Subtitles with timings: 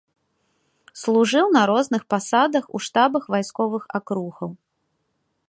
[1.01, 4.51] Служыў на розных пасадах у штабах вайсковых акругаў.